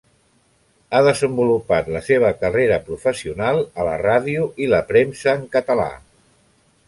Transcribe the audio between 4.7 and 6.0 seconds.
la premsa en català.